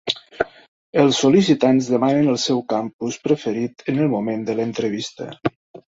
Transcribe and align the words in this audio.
Els 1.01 1.19
sol·licitants 1.23 1.91
demanen 1.95 2.31
el 2.33 2.39
seu 2.45 2.63
campus 2.75 3.19
preferit 3.27 3.85
en 3.95 4.01
el 4.07 4.11
moment 4.15 4.45
de 4.49 4.57
l'entrevista. 4.61 5.29